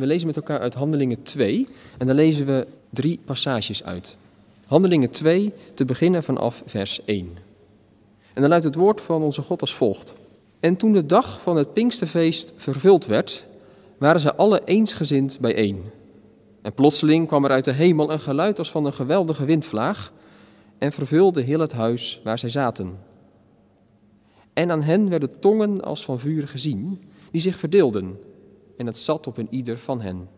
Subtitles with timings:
[0.00, 1.66] We lezen met elkaar uit Handelingen 2
[1.98, 4.16] en daar lezen we drie passages uit.
[4.66, 7.36] Handelingen 2, te beginnen vanaf vers 1.
[8.32, 10.14] En dan luidt het woord van onze God als volgt.
[10.60, 13.46] En toen de dag van het Pinksterfeest vervuld werd,
[13.98, 15.84] waren ze alle eensgezind bijeen.
[16.62, 20.12] En plotseling kwam er uit de hemel een geluid als van een geweldige windvlaag
[20.78, 22.98] en vervulde heel het huis waar zij zaten.
[24.52, 28.18] En aan hen werden tongen als van vuur gezien, die zich verdeelden,
[28.80, 30.28] en het zat op een ieder van hen.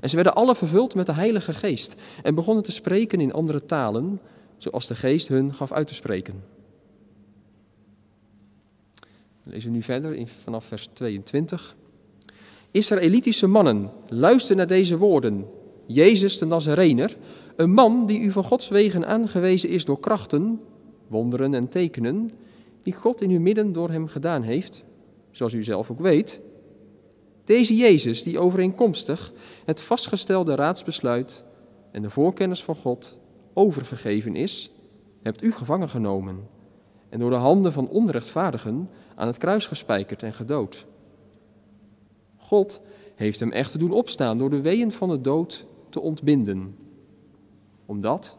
[0.00, 3.66] En ze werden alle vervuld met de Heilige Geest en begonnen te spreken in andere
[3.66, 4.20] talen,
[4.58, 6.44] zoals de Geest hun gaf uit te spreken.
[9.42, 11.76] We lezen nu verder in, vanaf vers 22.
[12.70, 15.46] Israëlitische mannen, luister naar deze woorden.
[15.86, 17.16] Jezus de Nazarener,
[17.56, 20.60] een man die u van Gods wegen aangewezen is door krachten,
[21.06, 22.30] wonderen en tekenen,
[22.82, 24.84] die God in uw midden door hem gedaan heeft,
[25.30, 26.42] zoals u zelf ook weet.
[27.50, 29.32] Deze Jezus, die overeenkomstig
[29.64, 31.44] het vastgestelde raadsbesluit
[31.90, 33.18] en de voorkennis van God
[33.52, 34.70] overgegeven is,
[35.22, 36.48] hebt u gevangen genomen
[37.08, 40.86] en door de handen van onrechtvaardigen aan het kruis gespijkerd en gedood.
[42.36, 42.82] God
[43.14, 46.76] heeft hem echter doen opstaan door de weeën van de dood te ontbinden,
[47.86, 48.38] omdat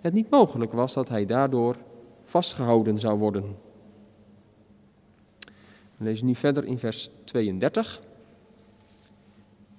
[0.00, 1.76] het niet mogelijk was dat hij daardoor
[2.24, 3.56] vastgehouden zou worden.
[5.96, 8.10] We lezen nu verder in vers 32.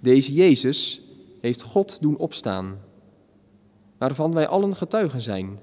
[0.04, 1.02] Deze Jezus
[1.42, 2.80] heeft God doen opstaan,
[3.98, 5.60] waarvan wij allen getuigen zijn.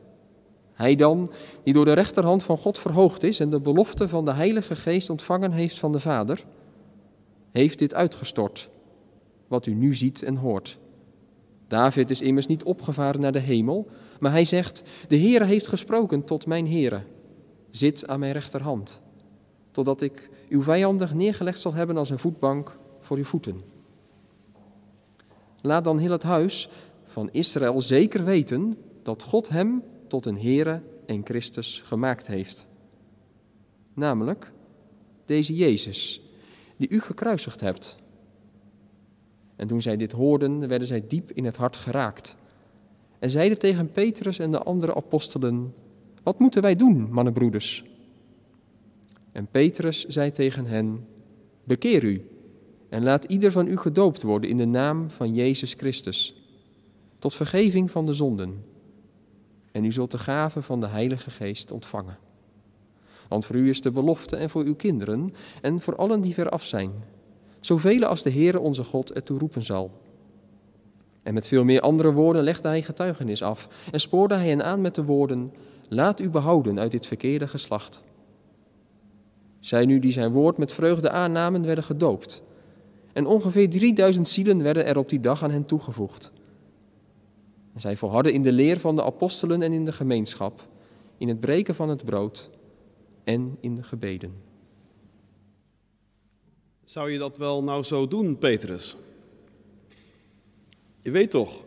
[0.73, 1.31] Hij dan,
[1.63, 5.11] die door de rechterhand van God verhoogd is en de belofte van de Heilige Geest
[5.11, 6.45] ontvangen heeft van de Vader,
[7.51, 8.71] heeft dit uitgestort,
[9.49, 10.79] wat u nu ziet en hoort.
[11.69, 13.89] David is immers niet opgevaren naar de hemel,
[14.21, 17.03] maar hij zegt, de Heere heeft gesproken tot mijn Heere,
[17.71, 19.01] zit aan mijn rechterhand,
[19.71, 23.70] totdat ik uw vijandig neergelegd zal hebben als een voetbank voor uw voeten.
[25.63, 26.69] Laat dan heel het huis
[27.05, 32.67] van Israël zeker weten dat God hem tot een Heere en Christus gemaakt heeft.
[33.95, 34.53] Namelijk
[35.25, 36.23] deze Jezus,
[36.77, 37.97] die u gekruisigd hebt.
[39.57, 42.37] En toen zij dit hoorden, werden zij diep in het hart geraakt.
[43.19, 45.75] En zeiden tegen Petrus en de andere apostelen:
[46.23, 47.85] Wat moeten wij doen, mannenbroeders?
[49.33, 51.07] En Petrus zei tegen hen:
[51.65, 52.25] Bekeer u
[52.91, 56.35] en laat ieder van u gedoopt worden in de naam van Jezus Christus,
[57.19, 58.65] tot vergeving van de zonden.
[59.73, 62.19] En u zult de gave van de Heilige Geest ontvangen.
[63.29, 66.49] Want voor u is de belofte en voor uw kinderen en voor allen die ver
[66.49, 66.93] af zijn,
[67.61, 69.91] zoveel als de Heere onze God ertoe roepen zal.
[71.23, 74.81] En met veel meer andere woorden legde hij getuigenis af en spoorde hij hen aan
[74.81, 75.53] met de woorden:
[75.89, 78.03] Laat u behouden uit dit verkeerde geslacht.
[79.61, 82.43] Zij nu die zijn woord met vreugde aannamen, werden gedoopt.
[83.13, 86.33] En ongeveer 3000 zielen werden er op die dag aan hen toegevoegd.
[87.75, 90.69] En zij volharden in de leer van de apostelen en in de gemeenschap,
[91.19, 92.51] in het breken van het brood
[93.25, 94.35] en in de gebeden.
[96.85, 98.97] Zou je dat wel nou zo doen, Petrus?
[101.01, 101.63] Je weet toch,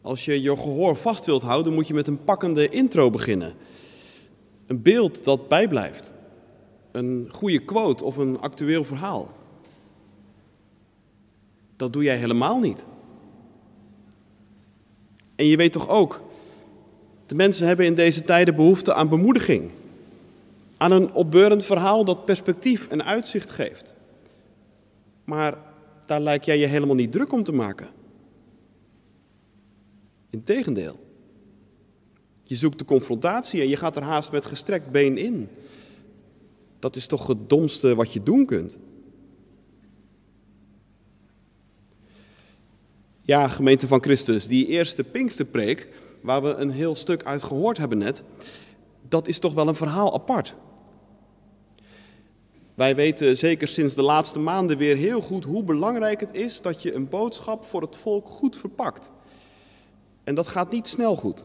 [0.00, 3.54] als je je gehoor vast wilt houden, moet je met een pakkende intro beginnen.
[4.66, 6.12] Een beeld dat bijblijft.
[6.92, 9.28] Een goede quote of een actueel verhaal.
[11.76, 12.84] Dat doe jij helemaal niet.
[15.36, 16.20] En je weet toch ook,
[17.26, 19.70] de mensen hebben in deze tijden behoefte aan bemoediging.
[20.76, 23.94] Aan een opbeurend verhaal dat perspectief en uitzicht geeft.
[25.24, 25.58] Maar
[26.06, 27.88] daar lijkt jij je helemaal niet druk om te maken.
[30.30, 31.00] Integendeel.
[32.42, 35.48] Je zoekt de confrontatie en je gaat er haast met gestrekt been in.
[36.78, 38.78] Dat is toch het domste wat je doen kunt.
[43.26, 45.88] Ja, gemeente van Christus, die eerste Pinksterpreek,
[46.20, 48.22] waar we een heel stuk uit gehoord hebben net,
[49.08, 50.54] dat is toch wel een verhaal apart.
[52.74, 56.82] Wij weten zeker sinds de laatste maanden weer heel goed hoe belangrijk het is dat
[56.82, 59.10] je een boodschap voor het volk goed verpakt.
[60.24, 61.44] En dat gaat niet snel goed.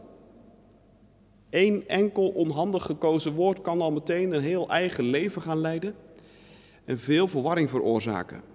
[1.50, 5.94] Eén enkel onhandig gekozen woord kan al meteen een heel eigen leven gaan leiden
[6.84, 8.49] en veel verwarring veroorzaken.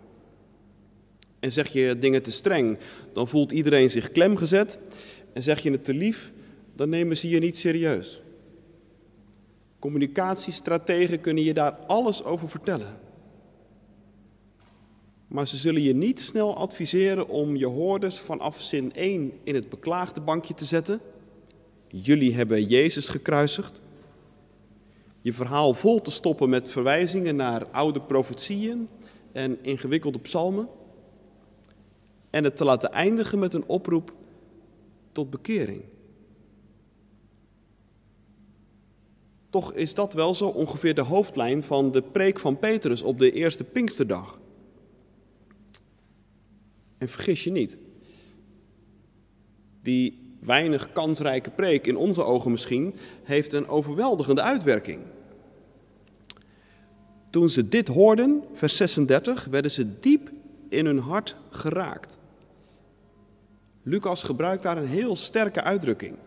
[1.46, 2.78] En zeg je dingen te streng,
[3.14, 4.80] dan voelt iedereen zich klemgezet.
[5.34, 6.32] En zeg je het te lief,
[6.76, 8.22] dan nemen ze je niet serieus.
[9.80, 12.98] Communicatiestrategen kunnen je daar alles over vertellen.
[15.28, 19.70] Maar ze zullen je niet snel adviseren om je hoorders vanaf zin 1 in het
[19.70, 21.00] beklaagde bankje te zetten.
[21.88, 23.82] Jullie hebben Jezus gekruisigd.
[25.22, 28.90] Je verhaal vol te stoppen met verwijzingen naar oude profetieën
[29.32, 30.68] en ingewikkelde psalmen.
[32.36, 34.16] En het te laten eindigen met een oproep
[35.12, 35.84] tot bekering.
[39.50, 43.32] Toch is dat wel zo ongeveer de hoofdlijn van de preek van Petrus op de
[43.32, 44.40] eerste Pinksterdag.
[46.98, 47.78] En vergis je niet,
[49.82, 55.00] die weinig kansrijke preek, in onze ogen misschien, heeft een overweldigende uitwerking.
[57.30, 60.32] Toen ze dit hoorden, vers 36, werden ze diep
[60.70, 62.18] in hun hart geraakt.
[63.88, 66.18] Lucas gebruikt daar een heel sterke uitdrukking.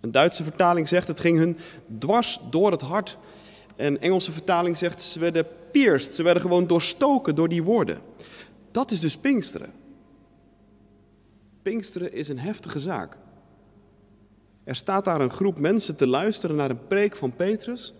[0.00, 1.58] Een Duitse vertaling zegt het ging hun
[1.98, 3.18] dwars door het hart.
[3.76, 8.00] Een Engelse vertaling zegt ze werden pierced, ze werden gewoon doorstoken door die woorden.
[8.70, 9.72] Dat is dus Pinksteren.
[11.62, 13.16] Pinksteren is een heftige zaak.
[14.64, 17.94] Er staat daar een groep mensen te luisteren naar een preek van Petrus.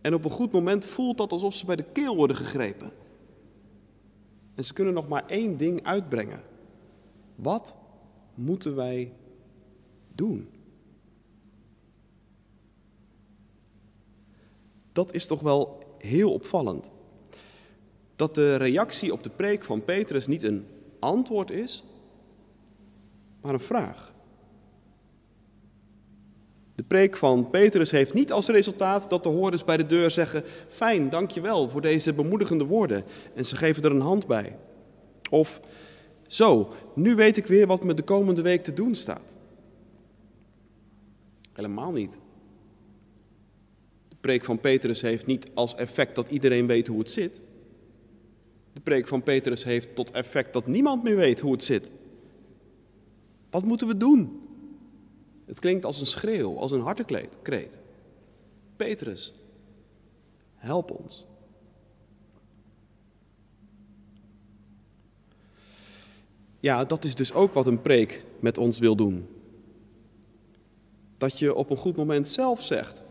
[0.00, 2.99] En op een goed moment voelt dat alsof ze bij de keel worden gegrepen.
[4.60, 6.42] En ze kunnen nog maar één ding uitbrengen.
[7.34, 7.76] Wat
[8.34, 9.12] moeten wij
[10.14, 10.48] doen?
[14.92, 16.90] Dat is toch wel heel opvallend.
[18.16, 20.66] Dat de reactie op de preek van Petrus niet een
[20.98, 21.84] antwoord is,
[23.40, 24.12] maar een vraag.
[26.80, 30.42] De preek van Petrus heeft niet als resultaat dat de hoorders bij de deur zeggen:
[30.68, 33.04] Fijn, dankjewel voor deze bemoedigende woorden.
[33.34, 34.56] En ze geven er een hand bij.
[35.30, 35.60] Of
[36.26, 39.34] zo, nu weet ik weer wat me de komende week te doen staat.
[41.52, 42.18] Helemaal niet.
[44.08, 47.40] De preek van Petrus heeft niet als effect dat iedereen weet hoe het zit.
[48.72, 51.90] De preek van Petrus heeft tot effect dat niemand meer weet hoe het zit.
[53.50, 54.39] Wat moeten we doen?
[55.50, 57.80] Het klinkt als een schreeuw, als een hartekreet.
[58.76, 59.34] Petrus,
[60.54, 61.26] help ons.
[66.60, 69.28] Ja, dat is dus ook wat een preek met ons wil doen.
[71.18, 73.02] Dat je op een goed moment zelf zegt: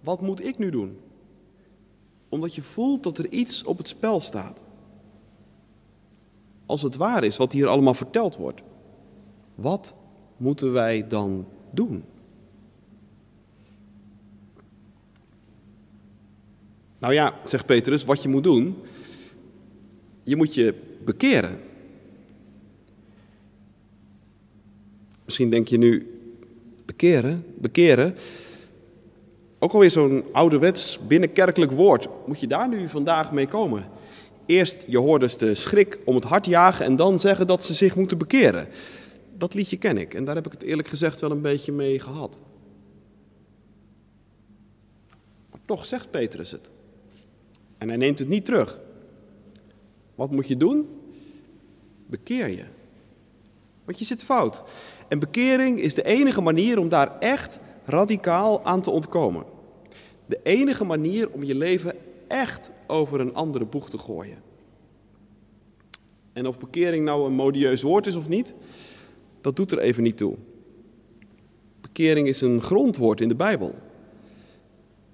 [0.00, 1.00] Wat moet ik nu doen?
[2.28, 4.60] Omdat je voelt dat er iets op het spel staat.
[6.66, 8.62] Als het waar is wat hier allemaal verteld wordt,
[9.54, 9.94] wat
[10.40, 12.04] moeten wij dan doen?
[16.98, 18.76] Nou ja, zegt Petrus, wat je moet doen,
[20.22, 21.60] je moet je bekeren.
[25.24, 26.10] Misschien denk je nu,
[26.84, 28.14] bekeren, bekeren.
[29.58, 32.08] Ook alweer zo'n ouderwets binnenkerkelijk woord.
[32.26, 33.88] Moet je daar nu vandaag mee komen?
[34.46, 37.96] Eerst je hoorders de schrik om het hart jagen en dan zeggen dat ze zich
[37.96, 38.68] moeten bekeren.
[39.40, 42.00] Dat liedje ken ik en daar heb ik het eerlijk gezegd wel een beetje mee
[42.00, 42.40] gehad.
[45.64, 46.70] Toch zegt Petrus het.
[47.78, 48.78] En hij neemt het niet terug.
[50.14, 50.88] Wat moet je doen?
[52.06, 52.64] Bekeer je.
[53.84, 54.62] Want je zit fout.
[55.08, 59.44] En bekering is de enige manier om daar echt radicaal aan te ontkomen.
[60.26, 61.94] De enige manier om je leven
[62.28, 64.42] echt over een andere boeg te gooien.
[66.32, 68.54] En of bekering nou een modieus woord is of niet,
[69.40, 70.36] dat doet er even niet toe.
[71.80, 73.74] Bekering is een grondwoord in de Bijbel.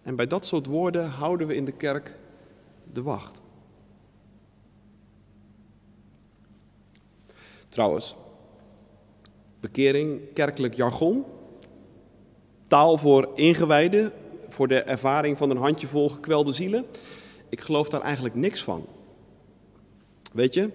[0.02, 2.14] En bij dat soort woorden houden we in de kerk
[2.92, 3.40] de wacht.
[7.68, 8.16] Trouwens,
[9.60, 11.24] bekering, kerkelijk jargon,
[12.66, 14.12] taal voor ingewijden,
[14.48, 16.86] voor de ervaring van een handjevol gekwelde zielen.
[17.48, 18.86] Ik geloof daar eigenlijk niks van.
[20.32, 20.70] Weet je,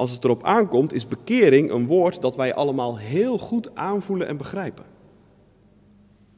[0.00, 4.36] als het erop aankomt, is bekering een woord dat wij allemaal heel goed aanvoelen en
[4.36, 4.84] begrijpen.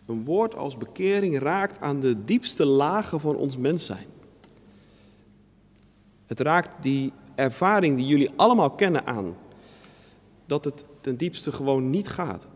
[0.06, 4.06] Een woord als bekering raakt aan de diepste lagen van ons mens zijn.
[6.26, 9.36] Het raakt die ervaring die jullie allemaal kennen aan.
[10.46, 12.46] Dat het ten diepste gewoon niet gaat.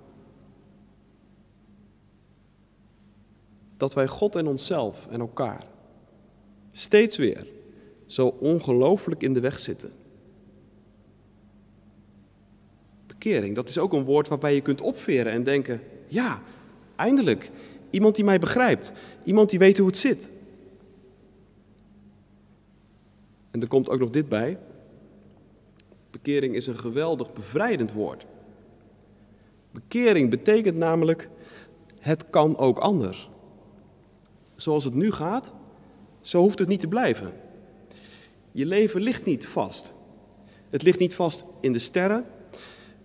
[3.77, 5.65] Dat wij God en onszelf en elkaar
[6.73, 7.47] steeds weer
[8.07, 10.05] zo ongelooflijk in de weg zitten.
[13.19, 16.43] Bekering, dat is ook een woord waarbij je kunt opveren en denken: ja,
[16.97, 17.51] eindelijk,
[17.91, 18.93] iemand die mij begrijpt,
[19.25, 20.31] iemand die weet hoe het zit.
[23.51, 24.59] En er komt ook nog dit bij.
[26.11, 28.27] Bekering is een geweldig bevrijdend woord.
[29.71, 31.29] Bekering betekent namelijk,
[32.01, 33.29] het kan ook anders.
[34.57, 35.53] Zoals het nu gaat,
[36.21, 37.33] zo hoeft het niet te blijven.
[38.53, 39.93] Je leven ligt niet vast.
[40.71, 42.25] Het ligt niet vast in de sterren.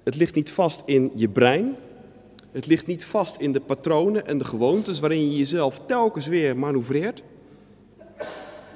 [0.03, 1.75] Het ligt niet vast in je brein.
[2.51, 6.57] Het ligt niet vast in de patronen en de gewoontes waarin je jezelf telkens weer
[6.57, 7.23] manoeuvreert.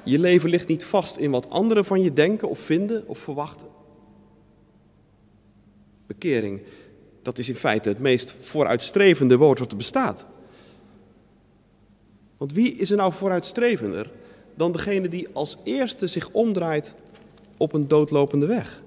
[0.04, 3.66] Je leven ligt niet vast in wat anderen van je denken of vinden of verwachten.
[6.06, 6.60] Bekering,
[7.22, 10.26] dat is in feite het meest vooruitstrevende woord wat er bestaat.
[12.36, 14.10] Want wie is er nou vooruitstrevender
[14.54, 16.94] dan degene die als eerste zich omdraait
[17.56, 18.82] op een doodlopende weg?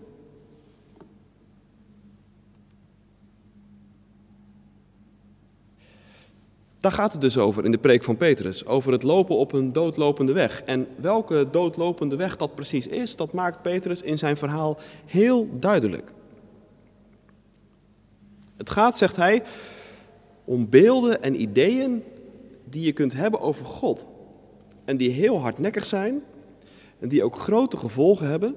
[6.79, 9.73] Daar gaat het dus over in de preek van Petrus, over het lopen op een
[9.73, 10.63] doodlopende weg.
[10.63, 16.11] En welke doodlopende weg dat precies is, dat maakt Petrus in zijn verhaal heel duidelijk.
[18.57, 19.43] Het gaat, zegt hij,
[20.45, 22.03] om beelden en ideeën
[22.63, 24.05] die je kunt hebben over God.
[24.85, 26.23] En die heel hardnekkig zijn
[26.99, 28.55] en die ook grote gevolgen hebben,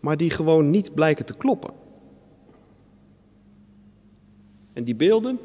[0.00, 1.70] maar die gewoon niet blijken te kloppen.
[4.72, 5.40] En die beelden,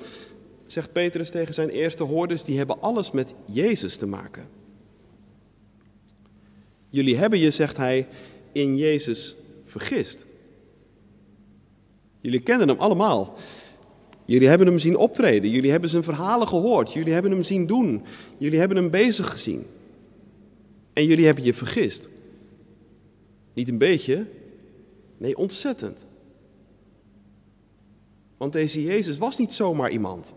[0.67, 4.47] zegt Petrus tegen zijn eerste hoorders, die hebben alles met Jezus te maken.
[6.89, 8.07] Jullie hebben je, zegt hij,
[8.51, 10.25] in Jezus vergist.
[12.21, 13.37] Jullie kennen hem allemaal.
[14.25, 15.49] Jullie hebben hem zien optreden.
[15.49, 16.93] Jullie hebben zijn verhalen gehoord.
[16.93, 18.03] Jullie hebben hem zien doen.
[18.37, 19.65] Jullie hebben hem bezig gezien.
[20.93, 22.09] En jullie hebben je vergist.
[23.53, 24.25] Niet een beetje,
[25.17, 26.05] nee, ontzettend.
[28.37, 30.33] Want deze Jezus was niet zomaar iemand.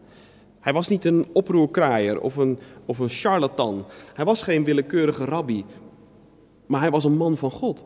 [0.60, 3.86] Hij was niet een oproerkraaier of een, of een charlatan.
[4.14, 5.64] Hij was geen willekeurige rabbi.
[6.66, 7.84] Maar hij was een man van God.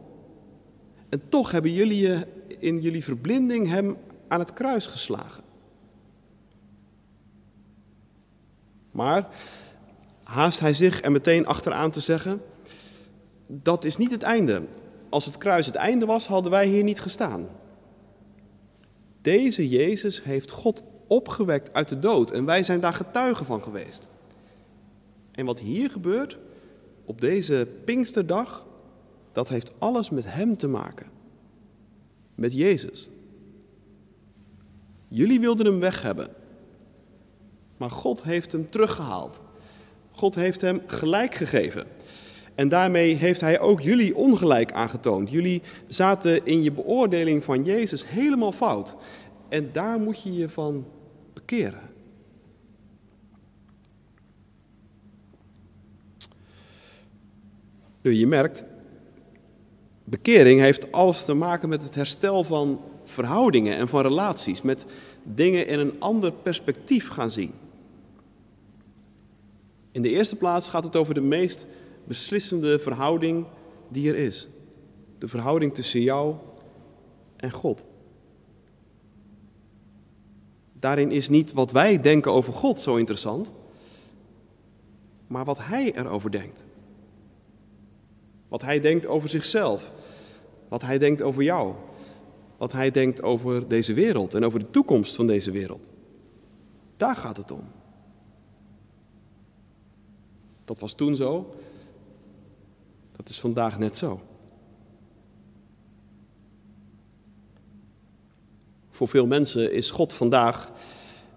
[1.08, 2.26] En toch hebben jullie je
[2.58, 3.96] in jullie verblinding hem
[4.28, 5.42] aan het kruis geslagen.
[8.90, 9.28] Maar
[10.22, 12.42] haast hij zich er meteen achteraan te zeggen:
[13.46, 14.62] Dat is niet het einde.
[15.08, 17.48] Als het kruis het einde was, hadden wij hier niet gestaan.
[19.20, 20.82] Deze Jezus heeft God
[21.14, 24.08] opgewekt uit de dood en wij zijn daar getuigen van geweest.
[25.32, 26.38] En wat hier gebeurt
[27.04, 28.66] op deze Pinksterdag,
[29.32, 31.06] dat heeft alles met Hem te maken.
[32.34, 33.08] Met Jezus.
[35.08, 36.28] Jullie wilden Hem weg hebben.
[37.76, 39.40] Maar God heeft hem teruggehaald.
[40.10, 41.86] God heeft hem gelijk gegeven.
[42.54, 45.30] En daarmee heeft hij ook jullie ongelijk aangetoond.
[45.30, 48.96] Jullie zaten in je beoordeling van Jezus helemaal fout.
[49.48, 50.84] En daar moet je je van
[58.02, 58.64] Nu, je merkt,
[60.04, 64.62] bekering heeft alles te maken met het herstel van verhoudingen en van relaties.
[64.62, 64.86] Met
[65.22, 67.52] dingen in een ander perspectief gaan zien.
[69.92, 71.66] In de eerste plaats gaat het over de meest
[72.04, 73.46] beslissende verhouding
[73.88, 74.48] die er is.
[75.18, 76.34] De verhouding tussen jou
[77.36, 77.84] en God.
[80.84, 83.52] Daarin is niet wat wij denken over God zo interessant,
[85.26, 86.64] maar wat Hij erover denkt.
[88.48, 89.92] Wat Hij denkt over zichzelf,
[90.68, 91.74] wat Hij denkt over jou,
[92.56, 95.88] wat Hij denkt over deze wereld en over de toekomst van deze wereld.
[96.96, 97.70] Daar gaat het om.
[100.64, 101.54] Dat was toen zo.
[103.16, 104.20] Dat is vandaag net zo.
[108.94, 110.70] Voor veel mensen is God vandaag,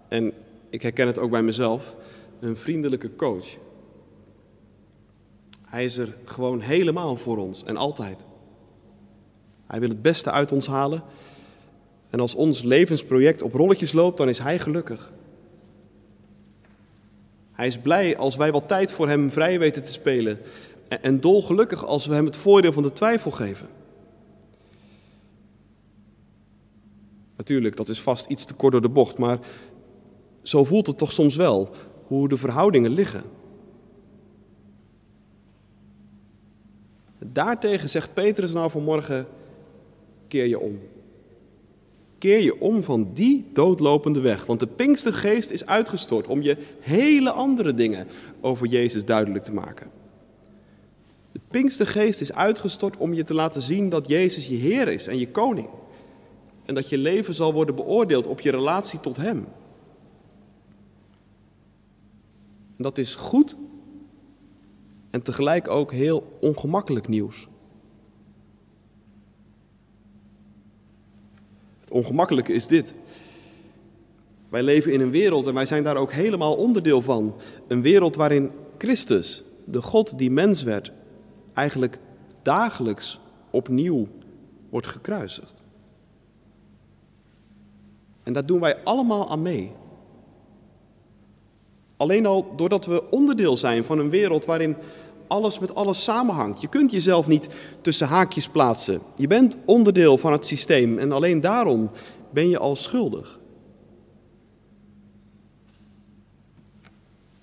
[0.08, 0.32] en
[0.70, 1.94] ik herken het ook bij mezelf,
[2.40, 3.46] een vriendelijke coach.
[5.64, 8.24] Hij is er gewoon helemaal voor ons en altijd.
[9.66, 11.02] Hij wil het beste uit ons halen.
[12.10, 15.12] En als ons levensproject op rolletjes loopt, dan is hij gelukkig.
[17.52, 20.40] Hij is blij als wij wat tijd voor hem vrij weten te spelen.
[20.88, 23.77] En dolgelukkig als we hem het voordeel van de twijfel geven.
[27.38, 29.38] Natuurlijk, dat is vast iets te kort door de bocht, maar
[30.42, 31.68] zo voelt het toch soms wel
[32.06, 33.22] hoe de verhoudingen liggen.
[37.18, 39.26] Daartegen zegt Petrus nou vanmorgen:
[40.26, 40.80] keer je om.
[42.18, 44.46] Keer je om van die doodlopende weg.
[44.46, 48.06] Want de Pinkstergeest is uitgestort om je hele andere dingen
[48.40, 49.90] over Jezus duidelijk te maken.
[51.32, 55.18] De Pinkstergeest is uitgestort om je te laten zien dat Jezus je Heer is en
[55.18, 55.68] je koning.
[56.68, 59.46] En dat je leven zal worden beoordeeld op je relatie tot Hem.
[62.76, 63.56] En dat is goed
[65.10, 67.48] en tegelijk ook heel ongemakkelijk nieuws.
[71.78, 72.94] Het ongemakkelijke is dit.
[74.48, 77.34] Wij leven in een wereld en wij zijn daar ook helemaal onderdeel van.
[77.68, 80.92] Een wereld waarin Christus, de God die mens werd,
[81.52, 81.98] eigenlijk
[82.42, 83.20] dagelijks
[83.50, 84.06] opnieuw
[84.68, 85.66] wordt gekruisigd.
[88.28, 89.72] En daar doen wij allemaal aan mee.
[91.96, 94.76] Alleen al doordat we onderdeel zijn van een wereld waarin
[95.26, 96.60] alles met alles samenhangt.
[96.60, 97.48] Je kunt jezelf niet
[97.80, 99.00] tussen haakjes plaatsen.
[99.16, 101.90] Je bent onderdeel van het systeem en alleen daarom
[102.30, 103.38] ben je al schuldig.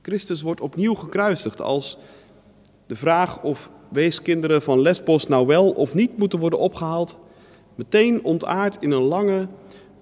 [0.02, 1.98] Christus wordt opnieuw gekruisigd als
[2.86, 7.16] de vraag of weeskinderen van Lesbos nou wel of niet moeten worden opgehaald,
[7.76, 9.48] meteen ontaard in een lange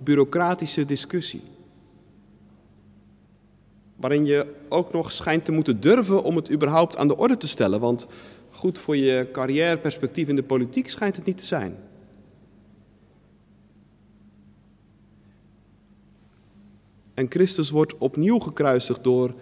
[0.03, 1.41] bureaucratische discussie.
[3.95, 7.47] Waarin je ook nog schijnt te moeten durven om het überhaupt aan de orde te
[7.47, 8.07] stellen, want
[8.49, 11.77] goed voor je carrièreperspectief in de politiek schijnt het niet te zijn.
[17.13, 19.33] En Christus wordt opnieuw gekruisigd door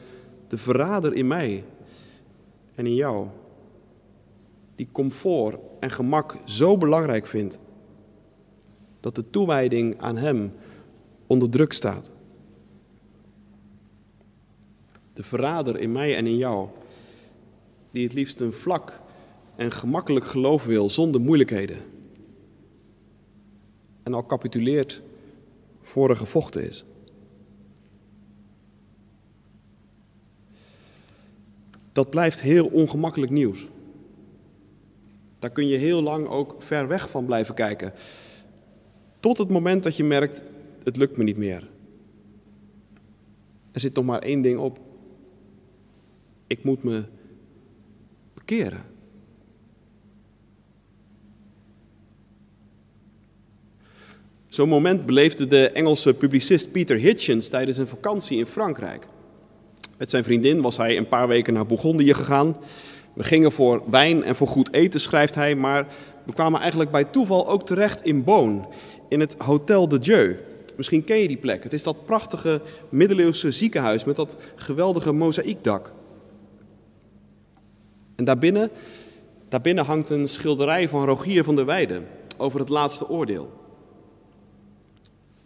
[0.48, 1.64] de verrader in mij
[2.76, 3.28] en in jou,
[4.76, 7.60] die comfort en gemak zo belangrijk vindt
[9.02, 10.54] dat de toewijding aan Hem
[11.28, 12.12] onder druk staat.
[15.14, 16.68] De verrader in mij en in jou,
[17.92, 19.00] die het liefst een vlak
[19.56, 21.78] en gemakkelijk geloof wil zonder moeilijkheden.
[24.04, 25.02] En al capituleert
[25.82, 26.86] voor er gevochten is.
[31.92, 33.68] dat blijft heel ongemakkelijk nieuws.
[35.40, 37.94] Daar kun je heel lang ook ver weg van blijven kijken.
[39.22, 40.44] Tot het moment dat je merkt,
[40.84, 41.70] het lukt me niet meer.
[43.72, 44.80] Er zit nog maar één ding op.
[46.48, 47.04] Ik moet me
[48.34, 48.84] bekeren.
[54.48, 59.08] Zo'n moment beleefde de Engelse publicist Peter Hitchens tijdens een vakantie in Frankrijk.
[59.98, 62.58] Met zijn vriendin was hij een paar weken naar Bourgondië gegaan.
[63.14, 65.88] We gingen voor wijn en voor goed eten, schrijft hij, maar
[66.26, 68.68] we kwamen eigenlijk bij toeval ook terecht in Boon,
[69.10, 70.40] in het Hotel de Dieu.
[70.78, 71.64] Misschien ken je die plek.
[71.64, 75.92] Het is dat prachtige middeleeuwse ziekenhuis met dat geweldige mozaïekdak.
[78.16, 78.70] En daarbinnen,
[79.50, 83.52] daarbinnen hangt een schilderij van Rogier van der Weijden over het laatste oordeel.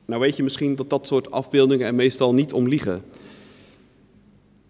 [0.06, 3.04] Nou weet je misschien dat dat soort afbeeldingen er meestal niet om liegen.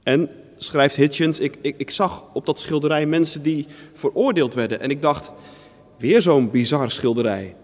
[0.04, 4.80] En schrijft Hitchens, ik, ik, ik zag op dat schilderij mensen die veroordeeld werden.
[4.80, 5.32] En ik dacht,
[5.98, 7.56] weer zo'n bizar schilderij.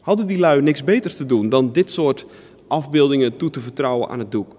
[0.00, 2.26] Hadden die lui niks beters te doen dan dit soort
[2.66, 4.56] afbeeldingen toe te vertrouwen aan het doek?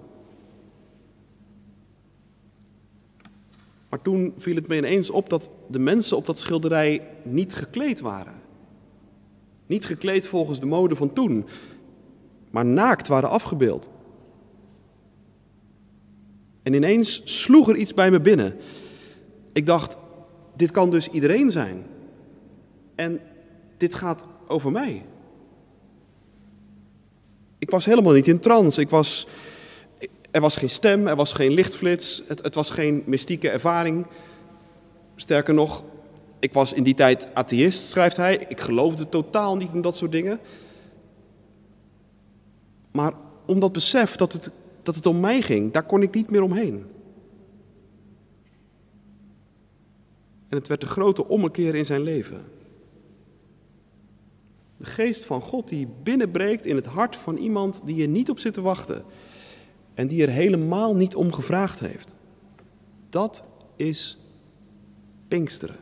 [3.90, 8.00] Maar toen viel het me ineens op dat de mensen op dat schilderij niet gekleed
[8.00, 8.42] waren.
[9.66, 11.46] Niet gekleed volgens de mode van toen,
[12.50, 13.90] maar naakt waren afgebeeld.
[16.64, 18.56] En ineens sloeg er iets bij me binnen.
[19.54, 19.98] Ik dacht,
[20.56, 21.86] dit kan dus iedereen zijn.
[22.98, 23.22] En
[23.78, 25.06] dit gaat over mij.
[27.58, 28.82] Ik was helemaal niet in trance.
[28.82, 29.28] Ik was,
[30.32, 34.06] er was geen stem, er was geen lichtflits, het, het was geen mystieke ervaring.
[35.16, 35.84] Sterker nog,
[36.40, 38.46] ik was in die tijd atheïst, schrijft hij.
[38.48, 40.40] Ik geloofde totaal niet in dat soort dingen.
[42.92, 43.14] Maar
[43.46, 44.52] om dat besef dat het
[44.88, 46.86] dat het om mij ging, daar kon ik niet meer omheen.
[50.48, 52.46] En het werd een grote ommekeer in zijn leven.
[54.78, 58.40] De geest van God die binnenbreekt in het hart van iemand die er niet op
[58.40, 59.04] zit te wachten.
[59.94, 62.16] En die er helemaal niet om gevraagd heeft.
[63.10, 63.44] Dat
[63.76, 64.18] is
[65.28, 65.76] Pinksteren.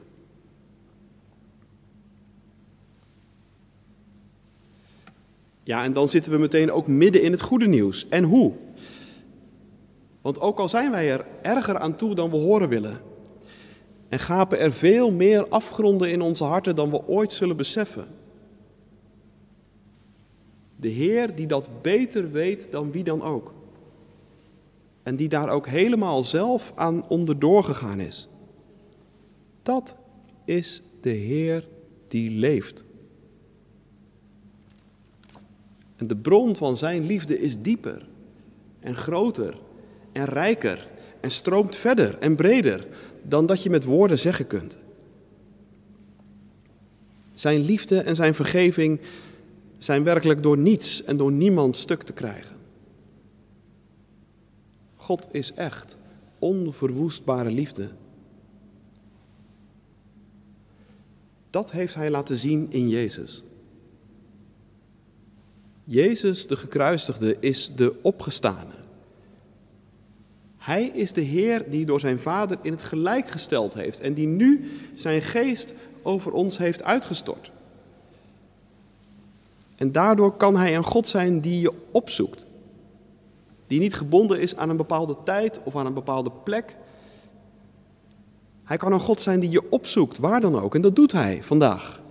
[5.64, 8.10] Ja, en dan zitten we meteen ook midden in het goede nieuws.
[8.10, 8.54] En hoe?
[10.22, 13.02] Want ook al zijn wij er erger aan toe dan we horen willen,
[14.10, 18.08] en gapen er veel meer afgronden in onze harten dan we ooit zullen beseffen.
[20.86, 23.54] De Heer die dat beter weet dan wie dan ook.
[25.04, 28.28] En die daar ook helemaal zelf aan onderdoor gegaan is.
[29.62, 29.96] Dat
[30.44, 31.68] is de Heer
[32.08, 32.84] die leeft.
[35.96, 38.08] En de bron van zijn liefde is dieper
[38.80, 39.58] en groter
[40.12, 40.90] en rijker
[41.22, 42.88] en stroomt verder en breder
[43.22, 44.78] dan dat je met woorden zeggen kunt.
[47.34, 49.00] Zijn liefde en zijn vergeving
[49.78, 52.56] zijn werkelijk door niets en door niemand stuk te krijgen.
[54.96, 55.98] God is echt
[56.40, 57.90] onverwoestbare liefde.
[61.50, 63.44] Dat heeft hij laten zien in Jezus.
[65.84, 68.74] Jezus, de gekruisigde, is de opgestane.
[70.58, 74.28] Hij is de Heer die door zijn Vader in het gelijk gesteld heeft en die
[74.28, 77.52] nu zijn geest over ons heeft uitgestort.
[79.76, 82.48] En daardoor kan Hij een God zijn die je opzoekt.
[83.68, 86.76] Die niet gebonden is aan een bepaalde tijd of aan een bepaalde plek.
[88.64, 90.76] Hij kan een God zijn die je opzoekt, waar dan ook.
[90.76, 92.02] En dat doet hij vandaag.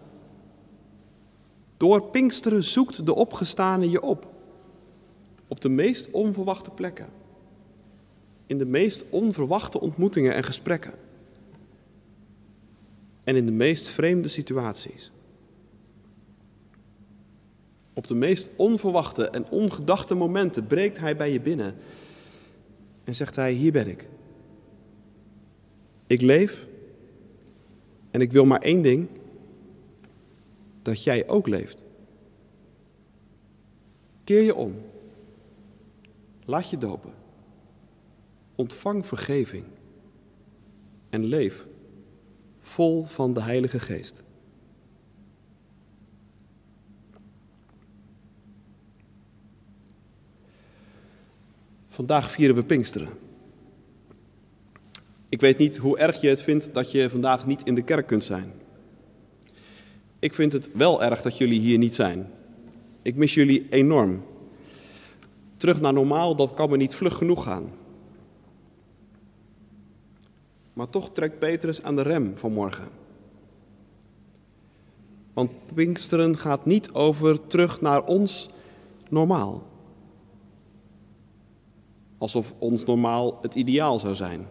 [1.76, 4.26] Door Pinksteren zoekt de opgestane je op.
[5.48, 7.06] Op de meest onverwachte plekken.
[8.46, 10.94] In de meest onverwachte ontmoetingen en gesprekken.
[13.24, 15.12] En in de meest vreemde situaties.
[17.94, 21.74] Op de meest onverwachte en ongedachte momenten breekt hij bij je binnen
[23.04, 24.08] en zegt hij: Hier ben ik.
[26.06, 26.66] Ik leef
[28.10, 29.08] en ik wil maar één ding:
[30.82, 31.82] dat jij ook leeft.
[34.24, 34.74] Keer je om.
[36.44, 37.12] Laat je dopen.
[38.54, 39.64] Ontvang vergeving.
[41.10, 41.66] En leef
[42.60, 44.22] vol van de Heilige Geest.
[51.94, 53.08] Vandaag vieren we Pinksteren.
[55.28, 58.06] Ik weet niet hoe erg je het vindt dat je vandaag niet in de kerk
[58.06, 58.52] kunt zijn.
[60.18, 62.30] Ik vind het wel erg dat jullie hier niet zijn.
[63.02, 64.24] Ik mis jullie enorm.
[65.56, 67.72] Terug naar normaal, dat kan me niet vlug genoeg gaan.
[70.72, 72.88] Maar toch trekt Petrus aan de rem vanmorgen.
[75.32, 78.50] Want Pinksteren gaat niet over terug naar ons
[79.08, 79.72] normaal.
[82.24, 84.48] Alsof ons normaal het ideaal zou zijn.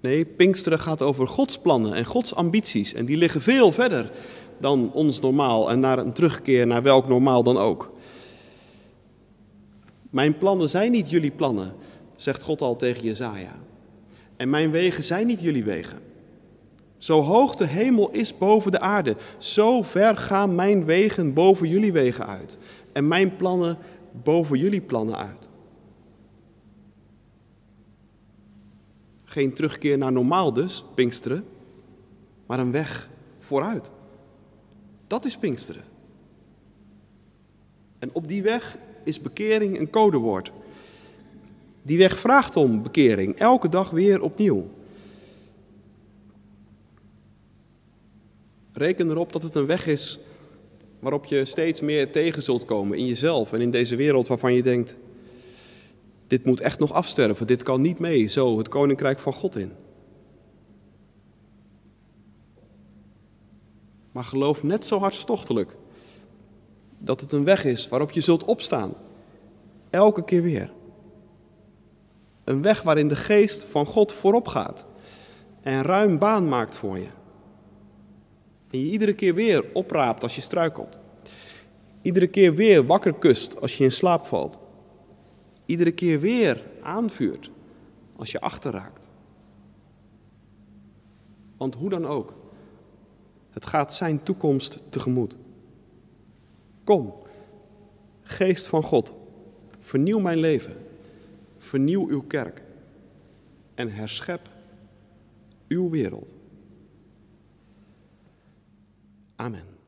[0.00, 2.94] Nee, Pinksteren gaat over Gods plannen en Gods ambities.
[2.94, 4.10] En die liggen veel verder
[4.58, 7.92] dan ons normaal en naar een terugkeer naar welk normaal dan ook.
[10.10, 11.72] Mijn plannen zijn niet jullie plannen,
[12.16, 13.54] zegt God al tegen Jezaja.
[14.36, 15.98] En mijn wegen zijn niet jullie wegen.
[16.98, 21.92] Zo hoog de hemel is boven de aarde, zo ver gaan mijn wegen boven jullie
[21.92, 22.58] wegen uit.
[22.92, 23.78] En mijn plannen
[24.12, 25.48] boven jullie plannen uit.
[29.24, 31.44] Geen terugkeer naar normaal dus, Pinksteren,
[32.46, 33.90] maar een weg vooruit.
[35.06, 35.84] Dat is Pinksteren.
[37.98, 40.52] En op die weg is bekering een codewoord.
[41.82, 44.70] Die weg vraagt om bekering, elke dag weer opnieuw.
[48.72, 50.18] Reken erop dat het een weg is
[51.00, 54.62] waarop je steeds meer tegen zult komen in jezelf en in deze wereld waarvan je
[54.62, 54.96] denkt,
[56.26, 59.72] dit moet echt nog afsterven, dit kan niet mee, zo het koninkrijk van God in.
[64.12, 65.76] Maar geloof net zo hartstochtelijk
[66.98, 68.94] dat het een weg is waarop je zult opstaan,
[69.90, 70.72] elke keer weer.
[72.44, 74.84] Een weg waarin de geest van God voorop gaat
[75.62, 77.08] en ruim baan maakt voor je.
[78.70, 81.00] En je iedere keer weer opraapt als je struikelt.
[82.02, 84.58] Iedere keer weer wakker kust als je in slaap valt.
[85.66, 87.50] Iedere keer weer aanvuurt
[88.16, 89.08] als je achterraakt.
[91.56, 92.34] Want hoe dan ook,
[93.50, 95.36] het gaat zijn toekomst tegemoet.
[96.84, 97.14] Kom,
[98.22, 99.12] geest van God,
[99.78, 100.76] vernieuw mijn leven,
[101.58, 102.62] vernieuw uw kerk
[103.74, 104.48] en herschep
[105.68, 106.34] uw wereld.
[109.40, 109.79] Amen.